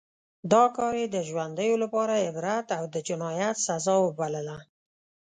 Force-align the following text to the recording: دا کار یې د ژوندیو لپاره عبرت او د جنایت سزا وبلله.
دا 0.51 0.63
کار 0.77 0.93
یې 1.01 1.07
د 1.09 1.17
ژوندیو 1.29 1.81
لپاره 1.83 2.23
عبرت 2.27 2.67
او 2.77 2.83
د 2.93 2.95
جنایت 3.07 3.55
سزا 3.67 3.95
وبلله. 4.05 4.57